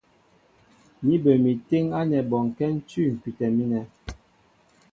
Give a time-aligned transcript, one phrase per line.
[1.05, 3.79] Ní bə mi téŋ ánɛ́ bɔnkɛ́ ń cʉ̂ ŋ̀kʉtɛ mínɛ.